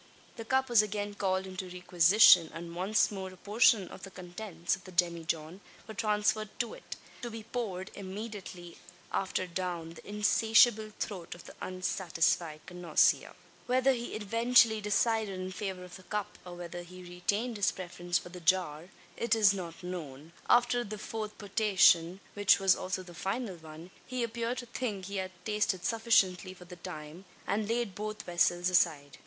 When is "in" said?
15.39-15.51